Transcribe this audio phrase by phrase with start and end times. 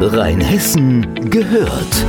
[0.00, 2.06] Rheinhessen gehört.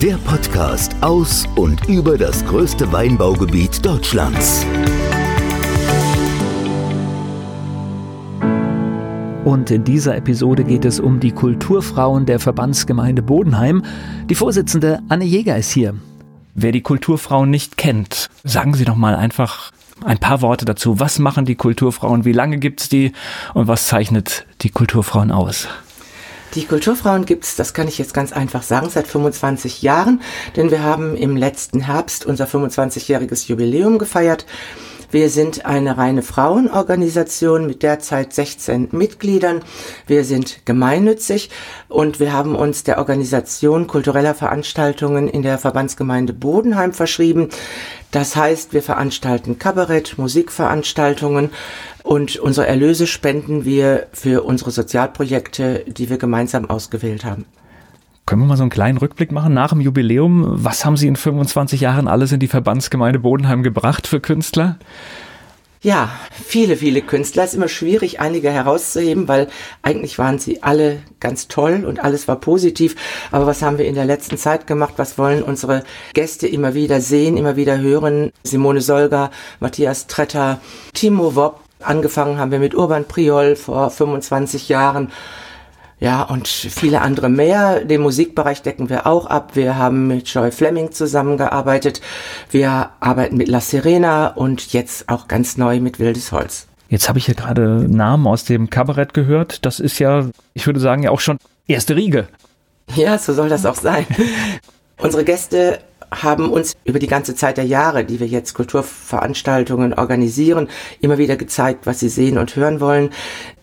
[0.00, 4.64] Der Podcast aus und über das größte Weinbaugebiet Deutschlands.
[9.44, 13.82] Und in dieser Episode geht es um die Kulturfrauen der Verbandsgemeinde Bodenheim.
[14.30, 15.94] Die Vorsitzende Anne Jäger ist hier.
[16.54, 19.70] Wer die Kulturfrauen nicht kennt, sagen Sie doch mal einfach
[20.02, 20.98] ein paar Worte dazu.
[20.98, 22.24] Was machen die Kulturfrauen?
[22.24, 23.12] Wie lange gibt es die?
[23.52, 25.68] Und was zeichnet die Kulturfrauen aus?
[26.54, 30.20] Die Kulturfrauen gibt's, das kann ich jetzt ganz einfach sagen, seit 25 Jahren,
[30.54, 34.44] denn wir haben im letzten Herbst unser 25-jähriges Jubiläum gefeiert.
[35.12, 39.60] Wir sind eine reine Frauenorganisation mit derzeit 16 Mitgliedern.
[40.06, 41.50] Wir sind gemeinnützig
[41.88, 47.50] und wir haben uns der Organisation kultureller Veranstaltungen in der Verbandsgemeinde Bodenheim verschrieben.
[48.10, 51.50] Das heißt, wir veranstalten Kabarett, Musikveranstaltungen
[52.02, 57.44] und unsere Erlöse spenden wir für unsere Sozialprojekte, die wir gemeinsam ausgewählt haben.
[58.24, 60.44] Können wir mal so einen kleinen Rückblick machen nach dem Jubiläum?
[60.48, 64.78] Was haben Sie in 25 Jahren alles in die Verbandsgemeinde Bodenheim gebracht für Künstler?
[65.84, 67.42] Ja, viele, viele Künstler.
[67.42, 69.48] Es ist immer schwierig, einige herauszuheben, weil
[69.82, 72.94] eigentlich waren sie alle ganz toll und alles war positiv.
[73.32, 74.94] Aber was haben wir in der letzten Zeit gemacht?
[74.98, 75.82] Was wollen unsere
[76.14, 78.30] Gäste immer wieder sehen, immer wieder hören?
[78.44, 80.60] Simone Solger, Matthias Tretter,
[80.94, 81.58] Timo Wopp.
[81.80, 85.10] Angefangen haben wir mit Urban Priol vor 25 Jahren
[86.02, 87.84] ja, und viele andere mehr.
[87.84, 89.54] Den Musikbereich decken wir auch ab.
[89.54, 92.00] Wir haben mit Joy Fleming zusammengearbeitet.
[92.50, 96.66] Wir arbeiten mit La Serena und jetzt auch ganz neu mit Wildes Holz.
[96.88, 99.64] Jetzt habe ich hier gerade Namen aus dem Kabarett gehört.
[99.64, 102.26] Das ist ja, ich würde sagen, ja auch schon erste Riege.
[102.96, 104.04] Ja, so soll das auch sein.
[104.98, 105.78] Unsere Gäste
[106.10, 110.66] haben uns über die ganze Zeit der Jahre, die wir jetzt Kulturveranstaltungen organisieren,
[111.00, 113.10] immer wieder gezeigt, was sie sehen und hören wollen.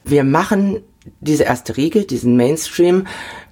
[0.05, 0.77] Wir machen
[1.19, 3.07] diese erste Riege, diesen Mainstream,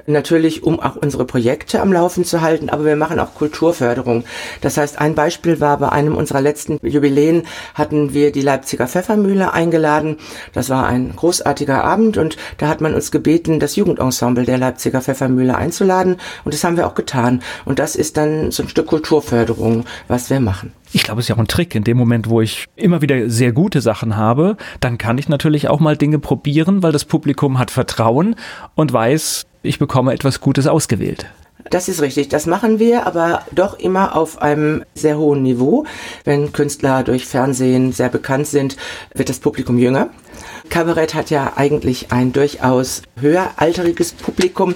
[0.07, 4.23] natürlich, um auch unsere Projekte am Laufen zu halten, aber wir machen auch Kulturförderung.
[4.61, 7.43] Das heißt, ein Beispiel war bei einem unserer letzten Jubiläen
[7.75, 10.17] hatten wir die Leipziger Pfeffermühle eingeladen.
[10.53, 15.01] Das war ein großartiger Abend und da hat man uns gebeten, das Jugendensemble der Leipziger
[15.01, 17.41] Pfeffermühle einzuladen und das haben wir auch getan.
[17.65, 20.71] Und das ist dann so ein Stück Kulturförderung, was wir machen.
[20.93, 21.75] Ich glaube, es ist ja auch ein Trick.
[21.75, 25.67] In dem Moment, wo ich immer wieder sehr gute Sachen habe, dann kann ich natürlich
[25.67, 28.35] auch mal Dinge probieren, weil das Publikum hat Vertrauen
[28.75, 31.27] und weiß, ich bekomme etwas Gutes ausgewählt.
[31.69, 35.85] Das ist richtig, das machen wir, aber doch immer auf einem sehr hohen Niveau.
[36.23, 38.77] Wenn Künstler durch Fernsehen sehr bekannt sind,
[39.13, 40.09] wird das Publikum jünger.
[40.69, 44.75] Kabarett hat ja eigentlich ein durchaus höheralteriges Publikum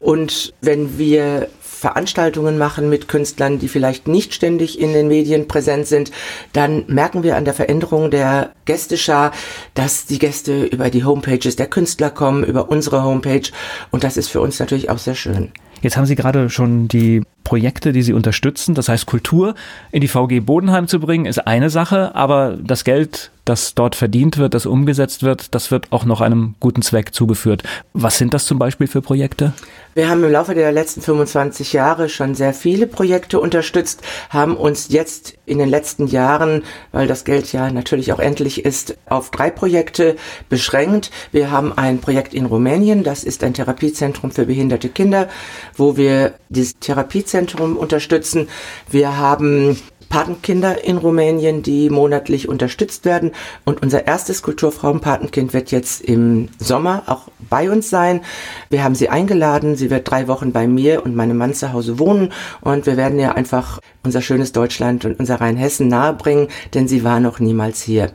[0.00, 5.86] und wenn wir Veranstaltungen machen mit Künstlern, die vielleicht nicht ständig in den Medien präsent
[5.86, 6.10] sind,
[6.52, 9.32] dann merken wir an der Veränderung der Gästeschar,
[9.74, 13.48] dass die Gäste über die Homepages der Künstler kommen, über unsere Homepage
[13.90, 15.52] und das ist für uns natürlich auch sehr schön.
[15.80, 19.54] Jetzt haben Sie gerade schon die Projekte, die Sie unterstützen, das heißt Kultur
[19.92, 24.36] in die VG Bodenheim zu bringen, ist eine Sache, aber das Geld das dort verdient
[24.36, 27.62] wird, das umgesetzt wird, das wird auch noch einem guten Zweck zugeführt.
[27.94, 29.54] Was sind das zum Beispiel für Projekte?
[29.94, 34.90] Wir haben im Laufe der letzten 25 Jahre schon sehr viele Projekte unterstützt, haben uns
[34.90, 39.50] jetzt in den letzten Jahren, weil das Geld ja natürlich auch endlich ist, auf drei
[39.50, 40.16] Projekte
[40.48, 41.10] beschränkt.
[41.32, 45.28] Wir haben ein Projekt in Rumänien, das ist ein Therapiezentrum für behinderte Kinder,
[45.74, 48.48] wo wir dieses Therapiezentrum unterstützen.
[48.90, 53.32] Wir haben Patenkinder in Rumänien, die monatlich unterstützt werden.
[53.64, 58.22] Und unser erstes Kulturfrauenpatenkind wird jetzt im Sommer auch bei uns sein.
[58.70, 59.76] Wir haben sie eingeladen.
[59.76, 62.32] Sie wird drei Wochen bei mir und meinem Mann zu Hause wohnen.
[62.60, 67.20] Und wir werden ihr einfach unser schönes Deutschland und unser Rheinhessen nahebringen, denn sie war
[67.20, 68.12] noch niemals hier.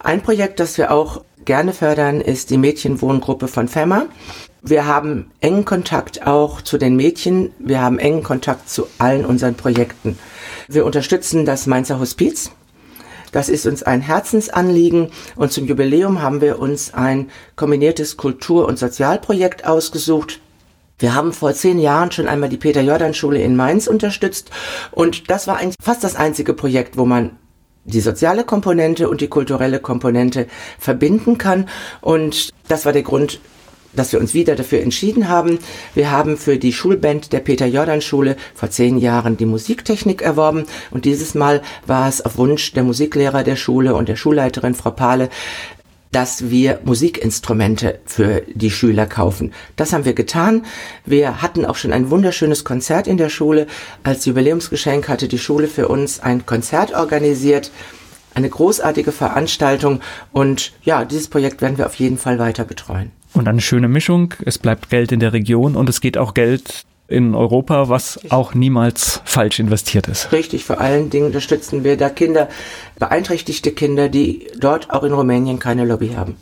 [0.00, 4.06] Ein Projekt, das wir auch gerne fördern, ist die Mädchenwohngruppe von FEMA.
[4.62, 7.52] Wir haben engen Kontakt auch zu den Mädchen.
[7.58, 10.18] Wir haben engen Kontakt zu allen unseren Projekten.
[10.72, 12.52] Wir unterstützen das Mainzer Hospiz.
[13.32, 18.78] Das ist uns ein Herzensanliegen und zum Jubiläum haben wir uns ein kombiniertes Kultur- und
[18.78, 20.38] Sozialprojekt ausgesucht.
[21.00, 24.50] Wir haben vor zehn Jahren schon einmal die Peter-Jordan-Schule in Mainz unterstützt
[24.92, 27.32] und das war eigentlich fast das einzige Projekt, wo man
[27.82, 30.46] die soziale Komponente und die kulturelle Komponente
[30.78, 31.68] verbinden kann
[32.00, 33.40] und das war der Grund,
[33.92, 35.58] dass wir uns wieder dafür entschieden haben.
[35.94, 41.34] Wir haben für die Schulband der Peter-Jordan-Schule vor zehn Jahren die Musiktechnik erworben und dieses
[41.34, 45.28] Mal war es auf Wunsch der Musiklehrer der Schule und der Schulleiterin Frau Pahle,
[46.12, 49.52] dass wir Musikinstrumente für die Schüler kaufen.
[49.76, 50.64] Das haben wir getan.
[51.04, 53.66] Wir hatten auch schon ein wunderschönes Konzert in der Schule.
[54.02, 57.70] Als Jubiläumsgeschenk hatte die Schule für uns ein Konzert organisiert.
[58.34, 60.00] Eine großartige Veranstaltung
[60.32, 63.12] und ja, dieses Projekt werden wir auf jeden Fall weiter betreuen.
[63.32, 64.34] Und eine schöne Mischung.
[64.44, 68.54] Es bleibt Geld in der Region und es geht auch Geld in Europa, was auch
[68.54, 70.30] niemals falsch investiert ist.
[70.32, 72.48] Richtig, vor allen Dingen unterstützen wir da Kinder,
[72.98, 76.36] beeinträchtigte Kinder, die dort auch in Rumänien keine Lobby haben.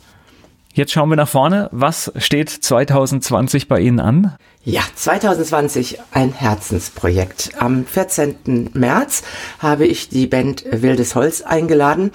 [0.73, 1.67] Jetzt schauen wir nach vorne.
[1.71, 4.35] Was steht 2020 bei Ihnen an?
[4.63, 7.51] Ja, 2020 ein Herzensprojekt.
[7.57, 8.71] Am 14.
[8.73, 9.23] März
[9.59, 12.11] habe ich die Band Wildes Holz eingeladen.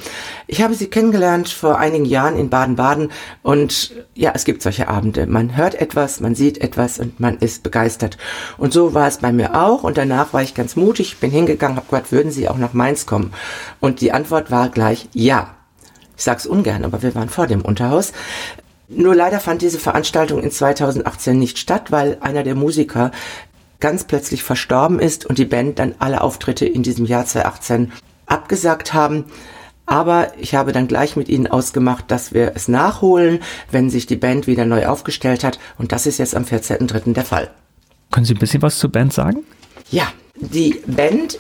[0.46, 3.10] Ich habe sie kennengelernt vor einigen Jahren in Baden-Baden
[3.42, 5.26] und ja, es gibt solche Abende.
[5.26, 8.18] Man hört etwas, man sieht etwas und man ist begeistert.
[8.56, 11.76] Und so war es bei mir auch und danach war ich ganz mutig, bin hingegangen,
[11.76, 13.32] habe gesagt, würden Sie auch nach Mainz kommen?
[13.80, 15.54] Und die Antwort war gleich ja.
[16.16, 18.12] Ich sag's ungern, aber wir waren vor dem Unterhaus.
[18.88, 23.10] Nur leider fand diese Veranstaltung in 2018 nicht statt, weil einer der Musiker
[23.80, 27.92] ganz plötzlich verstorben ist und die Band dann alle Auftritte in diesem Jahr 2018
[28.26, 29.24] abgesagt haben.
[29.86, 33.40] Aber ich habe dann gleich mit ihnen ausgemacht, dass wir es nachholen,
[33.70, 35.58] wenn sich die Band wieder neu aufgestellt hat.
[35.76, 37.12] Und das ist jetzt am 14.03.
[37.12, 37.50] der Fall.
[38.10, 39.44] Können Sie ein bisschen was zur Band sagen?
[39.90, 40.06] Ja,
[40.36, 41.38] die Band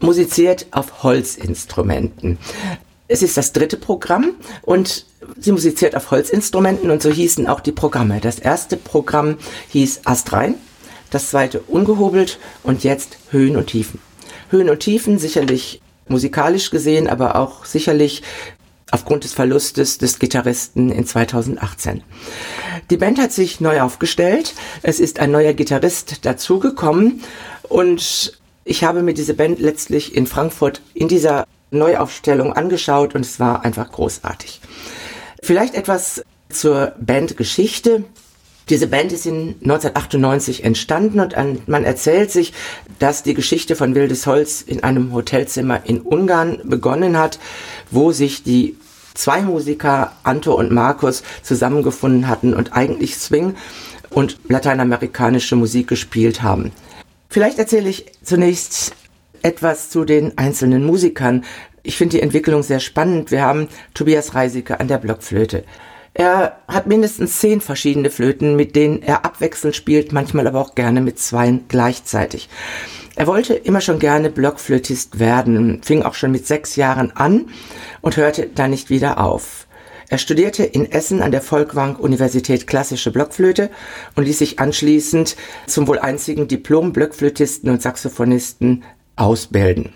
[0.00, 2.38] musiziert auf Holzinstrumenten.
[3.08, 5.06] Es ist das dritte Programm und
[5.38, 8.20] sie musiziert auf Holzinstrumenten und so hießen auch die Programme.
[8.20, 9.36] Das erste Programm
[9.68, 10.54] hieß Astrein,
[11.10, 14.00] das zweite ungehobelt und jetzt Höhen und Tiefen.
[14.50, 18.22] Höhen und Tiefen sicherlich musikalisch gesehen, aber auch sicherlich
[18.90, 22.02] aufgrund des Verlustes des Gitarristen in 2018.
[22.90, 24.54] Die Band hat sich neu aufgestellt.
[24.82, 27.22] Es ist ein neuer Gitarrist dazugekommen
[27.68, 33.40] und ich habe mir diese Band letztlich in Frankfurt in dieser Neuaufstellung angeschaut und es
[33.40, 34.60] war einfach großartig.
[35.42, 38.04] Vielleicht etwas zur Bandgeschichte.
[38.68, 42.52] Diese Band ist in 1998 entstanden und man erzählt sich,
[42.98, 47.38] dass die Geschichte von Wildes Holz in einem Hotelzimmer in Ungarn begonnen hat,
[47.90, 48.76] wo sich die
[49.14, 53.54] zwei Musiker, Anto und Markus, zusammengefunden hatten und eigentlich Swing
[54.10, 56.72] und lateinamerikanische Musik gespielt haben.
[57.28, 58.94] Vielleicht erzähle ich zunächst
[59.42, 61.44] etwas zu den einzelnen Musikern.
[61.82, 63.30] Ich finde die Entwicklung sehr spannend.
[63.30, 65.64] Wir haben Tobias Reisike an der Blockflöte.
[66.14, 71.02] Er hat mindestens zehn verschiedene Flöten, mit denen er abwechselnd spielt, manchmal aber auch gerne
[71.02, 72.48] mit zweien gleichzeitig.
[73.16, 77.50] Er wollte immer schon gerne Blockflötist werden, fing auch schon mit sechs Jahren an
[78.00, 79.66] und hörte da nicht wieder auf.
[80.08, 83.70] Er studierte in Essen an der Volkwang Universität klassische Blockflöte
[84.14, 85.36] und ließ sich anschließend
[85.66, 88.84] zum wohl einzigen Diplom-Blockflötisten und Saxophonisten
[89.16, 89.92] ausbilden.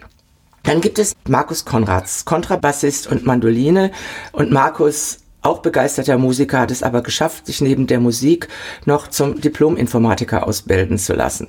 [0.62, 3.92] Dann gibt es Markus Konrads, Kontrabassist und Mandoline.
[4.32, 8.48] Und Markus, auch begeisterter Musiker, hat es aber geschafft, sich neben der Musik
[8.84, 11.48] noch zum Diplom-Informatiker ausbilden zu lassen.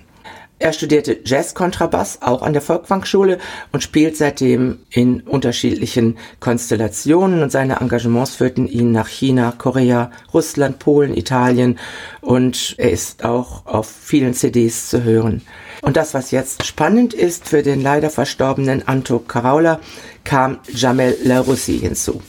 [0.62, 3.40] Er studierte Jazz-Kontrabass auch an der Volkwang-Schule
[3.72, 10.78] und spielt seitdem in unterschiedlichen Konstellationen und seine Engagements führten ihn nach China, Korea, Russland,
[10.78, 11.80] Polen, Italien
[12.22, 15.42] und er ist auch auf vielen CDs zu hören.
[15.82, 19.80] Und das, was jetzt spannend ist für den leider verstorbenen Anto Karaula,
[20.26, 22.22] kam Jamel Larussi hinzu.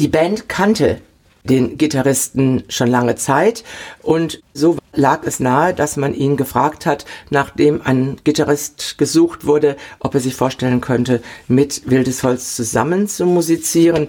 [0.00, 1.00] Die Band kannte
[1.44, 3.62] den Gitarristen schon lange Zeit
[4.02, 9.76] und so lag es nahe, dass man ihn gefragt hat, nachdem ein Gitarrist gesucht wurde,
[9.98, 14.08] ob er sich vorstellen könnte, mit Wildes Holz zusammen zu musizieren.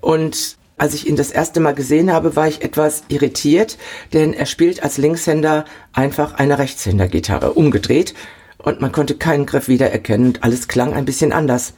[0.00, 3.78] Und als ich ihn das erste Mal gesehen habe, war ich etwas irritiert,
[4.12, 8.14] denn er spielt als Linkshänder einfach eine Rechtshändergitarre umgedreht
[8.58, 11.74] und man konnte keinen Griff wiedererkennen und alles klang ein bisschen anders,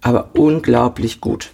[0.00, 1.50] aber unglaublich gut.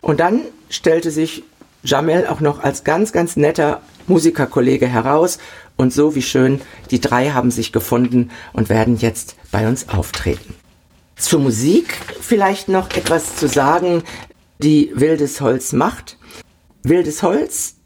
[0.00, 0.40] Und dann
[0.70, 1.44] stellte sich
[1.82, 5.38] Jamel auch noch als ganz, ganz netter Musikerkollege heraus
[5.80, 6.60] und so wie schön,
[6.90, 10.54] die drei haben sich gefunden und werden jetzt bei uns auftreten.
[11.16, 14.02] Zur Musik vielleicht noch etwas zu sagen,
[14.58, 16.18] die Wildes Holz macht.
[16.82, 17.76] Wildes Holz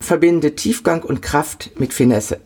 [0.00, 2.40] verbindet Tiefgang und Kraft mit Finesse.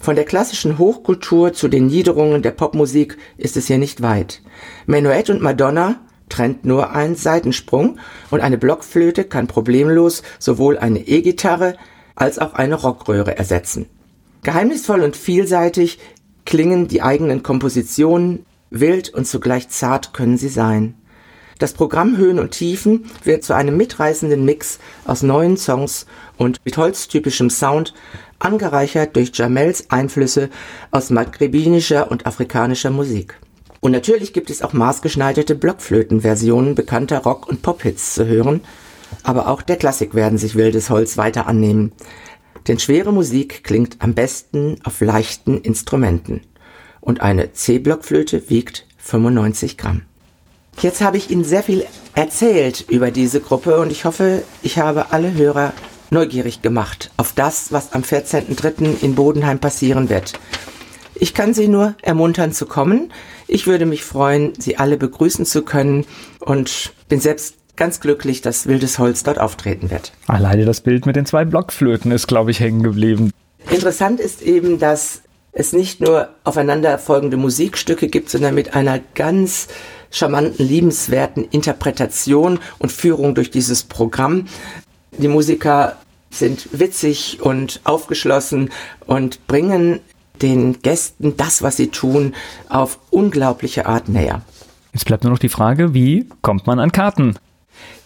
[0.00, 4.40] Von der klassischen Hochkultur zu den Niederungen der Popmusik ist es hier nicht weit.
[4.86, 7.98] Menuett und Madonna trennt nur ein Seitensprung
[8.30, 11.76] und eine Blockflöte kann problemlos sowohl eine E-Gitarre
[12.14, 13.86] als auch eine Rockröhre ersetzen.
[14.44, 15.98] Geheimnisvoll und vielseitig
[16.44, 20.94] klingen die eigenen Kompositionen, wild und zugleich zart können sie sein.
[21.58, 26.04] Das Programm Höhen und Tiefen wird zu einem mitreißenden Mix aus neuen Songs
[26.36, 27.94] und mit holztypischem Sound,
[28.38, 30.50] angereichert durch Jamels Einflüsse
[30.90, 33.38] aus maghrebinischer und afrikanischer Musik.
[33.80, 38.60] Und natürlich gibt es auch maßgeschneiderte Blockflötenversionen bekannter Rock- und Pop-Hits zu hören,
[39.22, 41.92] aber auch der Klassik werden sich wildes Holz weiter annehmen.
[42.66, 46.40] Denn schwere Musik klingt am besten auf leichten Instrumenten.
[47.00, 50.02] Und eine C-Blockflöte wiegt 95 Gramm.
[50.80, 55.12] Jetzt habe ich Ihnen sehr viel erzählt über diese Gruppe und ich hoffe, ich habe
[55.12, 55.72] alle Hörer
[56.10, 59.02] neugierig gemacht auf das, was am 14.03.
[59.02, 60.32] in Bodenheim passieren wird.
[61.14, 63.12] Ich kann Sie nur ermuntern zu kommen.
[63.46, 66.06] Ich würde mich freuen, Sie alle begrüßen zu können
[66.40, 70.12] und bin selbst ganz glücklich, dass Wildes Holz dort auftreten wird.
[70.26, 73.30] Alleine das Bild mit den zwei Blockflöten ist, glaube ich, hängen geblieben.
[73.70, 79.68] Interessant ist eben, dass es nicht nur aufeinanderfolgende Musikstücke gibt, sondern mit einer ganz
[80.10, 84.46] charmanten, liebenswerten Interpretation und Führung durch dieses Programm.
[85.16, 85.96] Die Musiker
[86.30, 88.70] sind witzig und aufgeschlossen
[89.06, 90.00] und bringen
[90.42, 92.34] den Gästen das, was sie tun,
[92.68, 94.42] auf unglaubliche Art näher.
[94.92, 97.36] Jetzt bleibt nur noch die Frage, wie kommt man an Karten?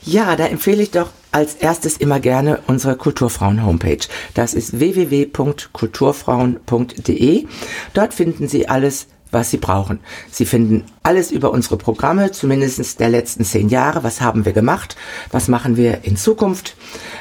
[0.02, 4.06] Ja, da empfehle ich doch als erstes immer gerne unsere Kulturfrauen-Homepage.
[4.34, 7.46] Das ist www.kulturfrauen.de.
[7.92, 10.00] Dort finden Sie alles, was Sie brauchen.
[10.30, 14.02] Sie finden alles über unsere Programme, zumindest der letzten zehn Jahre.
[14.04, 14.96] Was haben wir gemacht?
[15.30, 16.76] Was machen wir in Zukunft?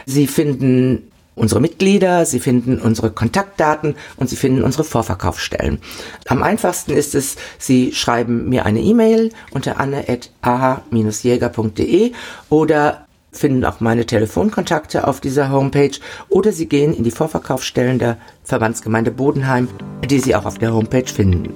[0.06, 5.80] Sie finden unsere Mitglieder, Sie finden unsere Kontaktdaten und Sie finden unsere Vorverkaufsstellen.
[6.28, 12.12] Am einfachsten ist es, Sie schreiben mir eine E-Mail unter anne.aha-jäger.de
[12.50, 15.98] oder finden auch meine Telefonkontakte auf dieser Homepage
[16.30, 19.70] oder Sie gehen in die Vorverkaufsstellen der Verbandsgemeinde Bodenheim,
[20.10, 21.54] die Sie auch auf der Homepage finden.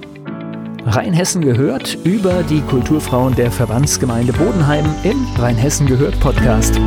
[0.84, 6.80] Rheinhessen gehört über die Kulturfrauen der Verbandsgemeinde Bodenheim im Rheinhessen gehört Podcast.